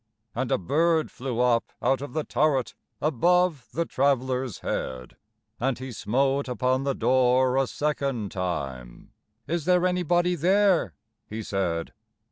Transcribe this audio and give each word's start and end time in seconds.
And 0.33 0.51
a 0.51 0.57
bird 0.57 1.11
flew 1.11 1.41
up 1.41 1.73
out 1.79 2.01
of 2.01 2.13
the 2.13 2.23
turret, 2.23 2.73
Above 3.01 3.67
the 3.71 3.85
traveler's 3.85 4.61
head: 4.61 5.15
And 5.59 5.77
he 5.77 5.91
smote 5.91 6.47
upon 6.47 6.85
the 6.85 6.95
door 6.95 7.55
a 7.57 7.67
second 7.67 8.31
time; 8.31 9.11
"Is 9.45 9.65
there 9.65 9.85
anybody 9.85 10.33
there?" 10.33 10.95
he 11.27 11.43
said. 11.43 11.93